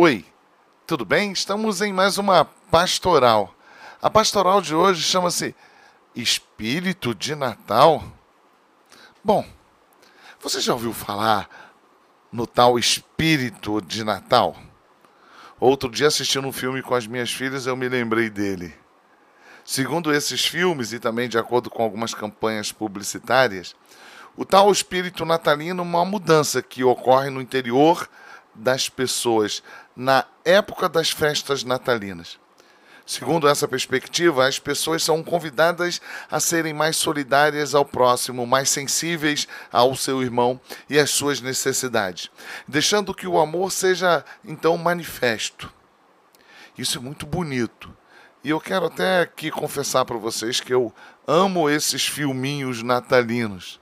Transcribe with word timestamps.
Oi, 0.00 0.24
tudo 0.86 1.04
bem? 1.04 1.32
Estamos 1.32 1.82
em 1.82 1.92
mais 1.92 2.18
uma 2.18 2.44
pastoral. 2.44 3.52
A 4.00 4.08
pastoral 4.08 4.60
de 4.60 4.72
hoje 4.72 5.02
chama-se 5.02 5.56
Espírito 6.14 7.12
de 7.12 7.34
Natal. 7.34 8.04
Bom, 9.24 9.44
você 10.40 10.60
já 10.60 10.72
ouviu 10.72 10.92
falar 10.92 11.74
no 12.30 12.46
tal 12.46 12.78
Espírito 12.78 13.80
de 13.80 14.04
Natal? 14.04 14.56
Outro 15.58 15.90
dia 15.90 16.06
assistindo 16.06 16.46
um 16.46 16.52
filme 16.52 16.80
com 16.80 16.94
as 16.94 17.08
minhas 17.08 17.32
filhas, 17.32 17.66
eu 17.66 17.76
me 17.76 17.88
lembrei 17.88 18.30
dele. 18.30 18.72
Segundo 19.64 20.14
esses 20.14 20.46
filmes 20.46 20.92
e 20.92 21.00
também 21.00 21.28
de 21.28 21.38
acordo 21.38 21.68
com 21.68 21.82
algumas 21.82 22.14
campanhas 22.14 22.70
publicitárias, 22.70 23.74
o 24.36 24.44
tal 24.44 24.70
espírito 24.70 25.24
natalino 25.24 25.82
é 25.82 25.84
uma 25.84 26.04
mudança 26.04 26.62
que 26.62 26.84
ocorre 26.84 27.30
no 27.30 27.40
interior 27.40 28.08
das 28.58 28.88
pessoas 28.88 29.62
na 29.98 30.24
época 30.44 30.88
das 30.88 31.10
festas 31.10 31.64
natalinas. 31.64 32.38
Segundo 33.04 33.48
essa 33.48 33.66
perspectiva, 33.66 34.46
as 34.46 34.60
pessoas 34.60 35.02
são 35.02 35.24
convidadas 35.24 36.00
a 36.30 36.38
serem 36.38 36.72
mais 36.72 36.94
solidárias 36.96 37.74
ao 37.74 37.84
próximo, 37.84 38.46
mais 38.46 38.68
sensíveis 38.68 39.48
ao 39.72 39.96
seu 39.96 40.22
irmão 40.22 40.60
e 40.88 40.98
às 41.00 41.10
suas 41.10 41.40
necessidades, 41.40 42.30
deixando 42.68 43.12
que 43.14 43.26
o 43.26 43.40
amor 43.40 43.72
seja 43.72 44.24
então 44.44 44.76
manifesto. 44.78 45.72
Isso 46.76 46.98
é 46.98 47.00
muito 47.00 47.26
bonito. 47.26 47.92
E 48.44 48.50
eu 48.50 48.60
quero 48.60 48.86
até 48.86 49.22
aqui 49.22 49.50
confessar 49.50 50.04
para 50.04 50.16
vocês 50.16 50.60
que 50.60 50.72
eu 50.72 50.94
amo 51.26 51.68
esses 51.68 52.06
filminhos 52.06 52.84
natalinos. 52.84 53.80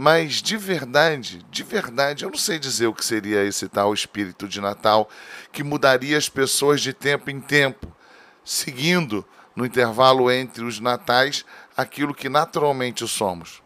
Mas 0.00 0.34
de 0.34 0.56
verdade, 0.56 1.44
de 1.50 1.64
verdade, 1.64 2.24
eu 2.24 2.30
não 2.30 2.38
sei 2.38 2.56
dizer 2.56 2.86
o 2.86 2.94
que 2.94 3.04
seria 3.04 3.42
esse 3.42 3.68
tal 3.68 3.92
espírito 3.92 4.46
de 4.46 4.60
Natal 4.60 5.10
que 5.50 5.64
mudaria 5.64 6.16
as 6.16 6.28
pessoas 6.28 6.80
de 6.80 6.92
tempo 6.92 7.28
em 7.32 7.40
tempo, 7.40 7.92
seguindo 8.44 9.26
no 9.56 9.66
intervalo 9.66 10.30
entre 10.30 10.62
os 10.62 10.78
natais 10.78 11.44
aquilo 11.76 12.14
que 12.14 12.28
naturalmente 12.28 13.08
somos. 13.08 13.60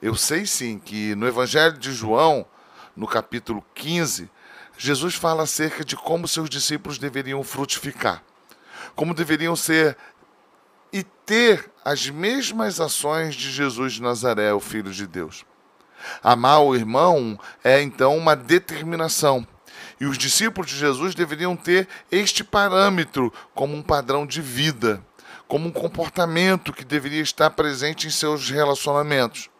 Eu 0.00 0.14
sei 0.14 0.46
sim 0.46 0.78
que 0.78 1.16
no 1.16 1.26
Evangelho 1.26 1.76
de 1.76 1.92
João, 1.92 2.46
no 2.94 3.08
capítulo 3.08 3.66
15, 3.74 4.30
Jesus 4.78 5.16
fala 5.16 5.42
acerca 5.42 5.84
de 5.84 5.96
como 5.96 6.28
seus 6.28 6.48
discípulos 6.48 6.98
deveriam 6.98 7.42
frutificar, 7.42 8.22
como 8.94 9.12
deveriam 9.12 9.56
ser 9.56 9.96
e 10.94 11.02
ter 11.02 11.68
as 11.84 12.08
mesmas 12.08 12.78
ações 12.78 13.34
de 13.34 13.50
Jesus 13.50 13.94
de 13.94 14.02
Nazaré, 14.02 14.54
o 14.54 14.60
Filho 14.60 14.92
de 14.92 15.08
Deus. 15.08 15.44
Amar 16.22 16.62
o 16.62 16.72
irmão 16.72 17.36
é 17.64 17.82
então 17.82 18.16
uma 18.16 18.36
determinação. 18.36 19.44
E 20.00 20.06
os 20.06 20.16
discípulos 20.16 20.70
de 20.70 20.76
Jesus 20.76 21.12
deveriam 21.12 21.56
ter 21.56 21.88
este 22.12 22.44
parâmetro 22.44 23.32
como 23.56 23.74
um 23.74 23.82
padrão 23.82 24.24
de 24.24 24.40
vida, 24.40 25.04
como 25.48 25.66
um 25.66 25.72
comportamento 25.72 26.72
que 26.72 26.84
deveria 26.84 27.22
estar 27.22 27.50
presente 27.50 28.06
em 28.06 28.10
seus 28.10 28.48
relacionamentos. 28.48 29.50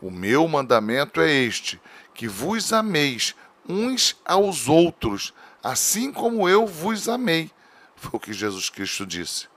O 0.00 0.10
meu 0.10 0.48
mandamento 0.48 1.20
é 1.20 1.30
este: 1.30 1.78
que 2.14 2.26
vos 2.26 2.72
ameis 2.72 3.34
uns 3.68 4.16
aos 4.24 4.66
outros, 4.66 5.34
assim 5.62 6.10
como 6.10 6.48
eu 6.48 6.66
vos 6.66 7.06
amei. 7.06 7.50
Foi 7.96 8.12
o 8.14 8.20
que 8.20 8.32
Jesus 8.32 8.70
Cristo 8.70 9.04
disse. 9.04 9.52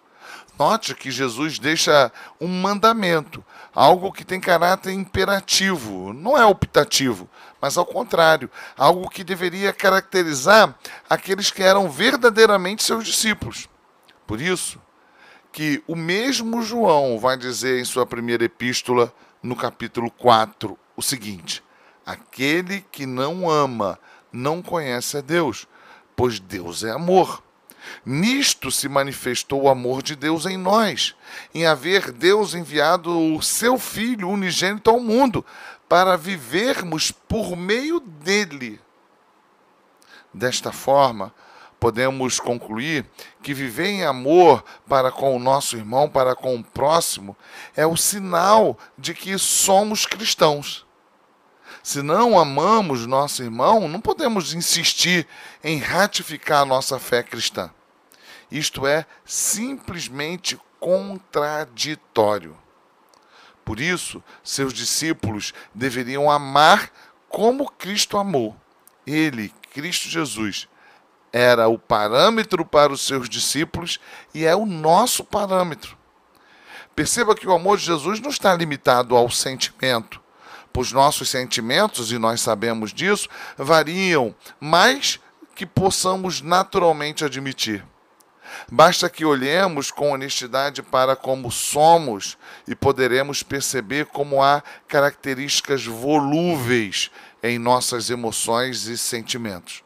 Note 0.58 0.96
que 0.96 1.12
Jesus 1.12 1.60
deixa 1.60 2.12
um 2.42 2.48
mandamento, 2.48 3.46
algo 3.74 4.12
que 4.12 4.26
tem 4.26 4.40
caráter 4.40 4.92
imperativo, 4.92 6.12
não 6.14 6.36
é 6.36 6.46
optativo, 6.46 7.30
mas 7.62 7.78
ao 7.78 7.86
contrário, 7.86 8.50
algo 8.76 9.08
que 9.10 9.24
deveria 9.24 9.72
caracterizar 9.72 10.76
aqueles 11.08 11.52
que 11.52 11.62
eram 11.62 11.90
verdadeiramente 11.90 12.84
seus 12.84 13.06
discípulos. 13.06 13.70
Por 14.26 14.42
isso, 14.42 14.82
que 15.52 15.84
o 15.88 15.96
mesmo 15.96 16.62
João 16.62 17.20
vai 17.20 17.38
dizer 17.38 17.80
em 17.80 17.86
sua 17.86 18.06
primeira 18.06 18.44
epístola, 18.44 19.14
no 19.42 19.56
capítulo 19.56 20.10
4, 20.12 20.78
o 20.96 21.02
seguinte: 21.02 21.64
Aquele 22.06 22.82
que 22.92 23.06
não 23.06 23.50
ama 23.50 24.00
não 24.32 24.62
conhece 24.62 25.18
a 25.18 25.22
Deus, 25.22 25.68
pois 26.16 26.40
Deus 26.40 26.84
é 26.84 26.92
amor. 26.92 27.44
Nisto 28.06 28.72
se 28.72 28.88
manifestou 28.88 29.64
o 29.64 29.70
amor 29.70 30.02
de 30.02 30.16
Deus 30.16 30.46
em 30.46 30.58
nós, 30.58 31.16
em 31.54 31.66
haver 31.66 32.12
Deus 32.12 32.54
enviado 32.54 33.36
o 33.36 33.42
seu 33.42 33.78
Filho 33.78 34.30
unigênito 34.30 34.90
ao 34.90 35.00
mundo, 35.00 35.46
para 35.88 36.18
vivermos 36.18 37.12
por 37.12 37.56
meio 37.56 38.00
dele. 38.00 38.80
Desta 40.34 40.72
forma, 40.72 41.34
podemos 41.80 42.40
concluir 42.40 43.06
que 43.42 43.54
viver 43.54 43.88
em 43.88 44.04
amor 44.04 44.64
para 44.88 45.12
com 45.12 45.36
o 45.36 45.40
nosso 45.40 45.78
irmão, 45.78 46.10
para 46.10 46.36
com 46.36 46.56
o 46.56 46.64
próximo, 46.64 47.36
é 47.76 47.86
o 47.86 47.96
sinal 47.96 48.78
de 48.98 49.14
que 49.14 49.38
somos 49.38 50.06
cristãos. 50.06 50.86
Se 51.84 52.02
não 52.02 52.38
amamos 52.38 53.06
nosso 53.06 53.42
irmão, 53.42 53.88
não 53.88 54.02
podemos 54.02 54.54
insistir 54.54 55.28
em 55.64 55.78
ratificar 55.78 56.66
nossa 56.66 57.00
fé 57.00 57.24
cristã. 57.24 57.72
Isto 58.52 58.88
é 58.88 59.06
simplesmente 59.26 60.60
contraditório. 60.80 62.58
Por 63.66 63.80
isso, 63.80 64.24
seus 64.44 64.74
discípulos 64.74 65.54
deveriam 65.74 66.32
amar 66.32 66.90
como 67.28 67.70
Cristo 67.70 68.18
amou. 68.18 68.56
Ele, 69.06 69.54
Cristo 69.74 70.08
Jesus, 70.08 70.68
era 71.34 71.68
o 71.68 71.78
parâmetro 71.78 72.66
para 72.66 72.94
os 72.94 73.02
seus 73.02 73.30
discípulos 73.30 74.00
e 74.34 74.46
é 74.46 74.56
o 74.56 74.66
nosso 74.66 75.24
parâmetro. 75.24 75.98
Perceba 76.96 77.36
que 77.36 77.48
o 77.48 77.54
amor 77.54 77.78
de 77.78 77.84
Jesus 77.86 78.20
não 78.20 78.30
está 78.30 78.56
limitado 78.56 79.16
ao 79.16 79.30
sentimento, 79.30 80.22
pois 80.74 80.92
nossos 80.92 81.30
sentimentos, 81.30 82.12
e 82.12 82.18
nós 82.18 82.42
sabemos 82.42 82.94
disso, 82.94 83.28
variam 83.58 84.34
mais 84.60 85.20
que 85.54 85.66
possamos 85.66 86.42
naturalmente 86.42 87.26
admitir. 87.26 87.86
Basta 88.72 89.10
que 89.10 89.26
olhemos 89.26 89.92
com 89.92 90.12
honestidade 90.12 90.82
para 90.82 91.16
como 91.16 91.52
somos 91.52 92.38
e 92.68 92.76
poderemos 92.76 93.44
perceber 93.44 94.08
como 94.08 94.42
há 94.44 94.62
características 94.88 95.86
volúveis 95.86 97.12
em 97.42 97.58
nossas 97.58 98.10
emoções 98.10 98.86
e 98.86 98.98
sentimentos. 98.98 99.84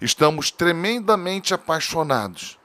Estamos 0.00 0.50
tremendamente 0.50 1.54
apaixonados 1.54 2.58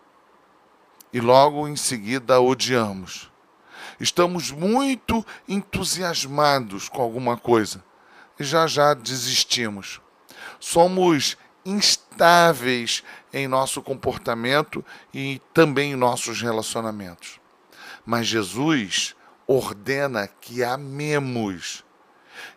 e 1.11 1.19
logo 1.19 1.67
em 1.67 1.75
seguida 1.75 2.39
odiamos. 2.41 3.31
Estamos 3.99 4.51
muito 4.51 5.25
entusiasmados 5.47 6.89
com 6.89 7.01
alguma 7.01 7.37
coisa 7.37 7.83
e 8.39 8.43
já 8.43 8.65
já 8.65 8.93
desistimos. 8.93 10.01
Somos 10.59 11.37
instáveis 11.65 13.03
em 13.31 13.47
nosso 13.47 13.81
comportamento 13.81 14.83
e 15.13 15.41
também 15.53 15.93
em 15.93 15.95
nossos 15.95 16.41
relacionamentos. 16.41 17.39
Mas 18.05 18.27
Jesus 18.27 19.15
ordena 19.47 20.27
que 20.27 20.63
amemos. 20.63 21.83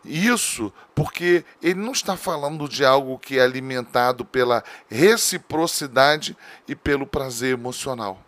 Isso 0.05 0.73
porque 0.95 1.45
ele 1.63 1.81
não 1.81 1.93
está 1.93 2.17
falando 2.17 2.69
de 2.69 2.85
algo 2.85 3.19
que 3.19 3.39
é 3.39 3.43
alimentado 3.43 4.25
pela 4.25 4.65
reciprocidade 4.89 6.37
e 6.67 6.75
pelo 6.75 7.07
prazer 7.07 7.53
emocional. 7.53 8.21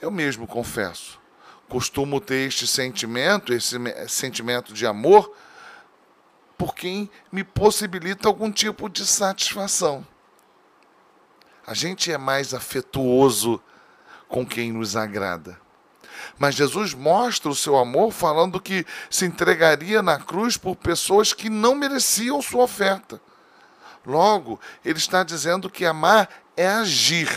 Eu 0.00 0.10
mesmo 0.10 0.46
confesso, 0.46 1.20
costumo 1.68 2.20
ter 2.20 2.46
este 2.48 2.66
sentimento, 2.66 3.52
esse 3.54 3.76
sentimento 4.08 4.74
de 4.74 4.86
amor, 4.86 5.32
por 6.62 6.76
quem 6.76 7.10
me 7.32 7.42
possibilita 7.42 8.28
algum 8.28 8.48
tipo 8.48 8.88
de 8.88 9.04
satisfação. 9.04 10.06
A 11.66 11.74
gente 11.74 12.12
é 12.12 12.16
mais 12.16 12.54
afetuoso 12.54 13.60
com 14.28 14.46
quem 14.46 14.70
nos 14.70 14.94
agrada. 14.94 15.58
Mas 16.38 16.54
Jesus 16.54 16.94
mostra 16.94 17.50
o 17.50 17.54
seu 17.54 17.76
amor 17.76 18.12
falando 18.12 18.60
que 18.60 18.86
se 19.10 19.26
entregaria 19.26 20.02
na 20.02 20.20
cruz 20.20 20.56
por 20.56 20.76
pessoas 20.76 21.32
que 21.32 21.50
não 21.50 21.74
mereciam 21.74 22.40
sua 22.40 22.62
oferta. 22.62 23.20
Logo, 24.06 24.60
ele 24.84 24.98
está 24.98 25.24
dizendo 25.24 25.68
que 25.68 25.84
amar 25.84 26.28
é 26.56 26.68
agir. 26.68 27.28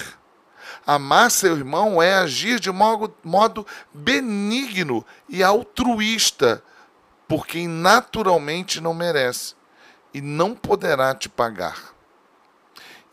Amar 0.85 1.31
seu 1.31 1.57
irmão 1.57 1.99
é 1.99 2.13
agir 2.13 2.59
de 2.59 2.71
modo, 2.71 3.11
modo 3.23 3.65
benigno 3.91 5.03
e 5.27 5.43
altruísta 5.43 6.63
por 7.27 7.45
quem 7.47 7.67
naturalmente 7.67 8.79
não 8.79 8.93
merece 8.93 9.55
e 10.13 10.21
não 10.21 10.55
poderá 10.55 11.13
te 11.13 11.27
pagar. 11.27 11.93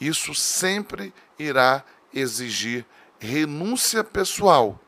Isso 0.00 0.35
sempre 0.35 1.14
irá 1.38 1.85
exigir 2.12 2.85
renúncia 3.19 4.03
pessoal, 4.03 4.79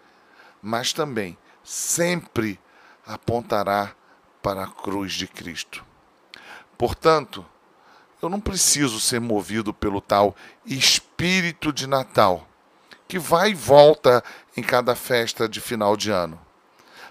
mas 0.61 0.93
também 0.93 1.39
sempre 1.63 2.59
apontará 3.07 3.95
para 4.43 4.65
a 4.65 4.67
cruz 4.67 5.13
de 5.13 5.27
Cristo. 5.27 5.85
Portanto, 6.77 7.47
eu 8.21 8.29
não 8.29 8.41
preciso 8.41 8.99
ser 9.01 9.21
movido 9.21 9.73
pelo 9.73 10.01
tal 10.01 10.35
espírito 10.67 11.73
de 11.73 11.87
Natal, 11.87 12.49
que 13.07 13.19
vai 13.19 13.51
e 13.51 13.55
volta 13.55 14.23
em 14.57 14.63
cada 14.63 14.95
festa 14.95 15.49
de 15.49 15.61
final 15.61 15.97
de 15.97 16.11
ano. 16.11 16.41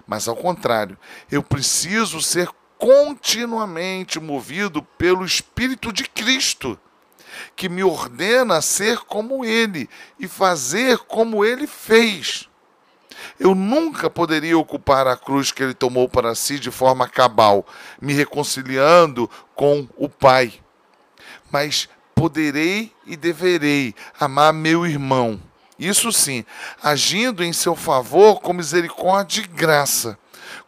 Mas 0.06 0.28
ao 0.28 0.36
contrário, 0.36 0.98
eu 1.30 1.42
preciso 1.42 2.20
ser 2.20 2.48
continuamente 2.78 4.20
movido 4.20 4.82
pelo 4.82 5.24
Espírito 5.24 5.92
de 5.92 6.04
Cristo, 6.04 6.78
que 7.56 7.68
me 7.68 7.82
ordena 7.82 8.60
ser 8.60 8.98
como 8.98 9.44
Ele 9.44 9.88
e 10.18 10.28
fazer 10.28 10.98
como 10.98 11.44
Ele 11.44 11.66
fez. 11.66 12.48
Eu 13.38 13.54
nunca 13.54 14.10
poderia 14.10 14.58
ocupar 14.58 15.06
a 15.06 15.16
cruz 15.16 15.50
que 15.50 15.62
Ele 15.62 15.74
tomou 15.74 16.08
para 16.08 16.34
si 16.34 16.58
de 16.58 16.70
forma 16.70 17.08
cabal, 17.08 17.66
me 18.00 18.12
reconciliando 18.12 19.30
com 19.54 19.88
o 19.96 20.08
Pai. 20.08 20.60
Mas 21.50 21.88
poderei 22.14 22.92
e 23.06 23.16
deverei 23.16 23.94
amar 24.18 24.52
meu 24.52 24.86
irmão. 24.86 25.40
Isso 25.78 26.12
sim, 26.12 26.44
agindo 26.82 27.42
em 27.42 27.52
seu 27.52 27.74
favor 27.74 28.40
com 28.40 28.52
misericórdia 28.52 29.42
e 29.42 29.46
graça, 29.46 30.18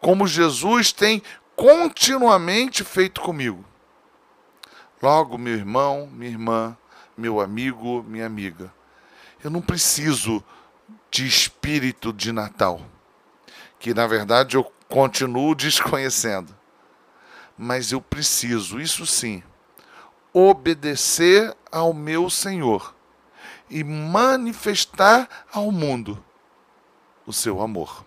como 0.01 0.27
Jesus 0.27 0.93
tem 0.93 1.23
continuamente 1.55 2.83
feito 2.83 3.21
comigo. 3.21 3.65
Logo, 5.01 5.39
meu 5.39 5.55
irmão, 5.55 6.09
minha 6.13 6.31
irmã, 6.31 6.77
meu 7.17 7.41
amigo, 7.41 8.03
minha 8.03 8.27
amiga, 8.27 8.73
eu 9.45 9.51
não 9.51 9.63
preciso 9.63 10.43
de 11.11 11.27
espírito 11.27 12.13
de 12.13 12.33
Natal, 12.33 12.81
que 13.79 13.95
na 13.95 14.07
verdade 14.07 14.57
eu 14.57 14.65
continuo 14.89 15.55
desconhecendo. 15.57 16.55
Mas 17.57 17.93
eu 17.93 18.03
preciso, 18.03 18.81
isso 18.81 19.07
sim, 19.07 19.43
obedecer 20.33 21.57
ao 21.71 21.95
meu 21.95 22.29
Senhor 22.29 22.96
e 23.69 23.83
manifestar 23.83 25.29
ao 25.53 25.73
mundo 25.73 26.23
o 27.27 27.33
seu 27.33 27.61
amor. 27.61 28.06